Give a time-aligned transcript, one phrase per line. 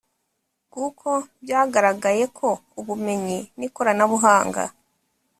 [0.73, 1.09] kuko
[1.43, 2.47] byagaragaye ko
[2.79, 4.63] ubumenyi n’ikoranabuhanga